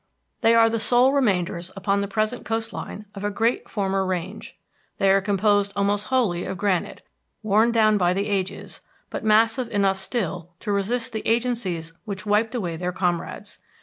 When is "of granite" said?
6.43-7.05